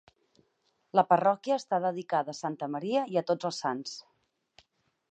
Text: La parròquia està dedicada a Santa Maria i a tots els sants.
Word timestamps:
La 0.99 1.03
parròquia 1.11 1.59
està 1.61 1.79
dedicada 1.85 2.35
a 2.35 2.39
Santa 2.39 2.73
Maria 2.77 3.07
i 3.17 3.23
a 3.23 3.27
tots 3.33 3.51
els 3.51 3.63
sants. 3.67 3.97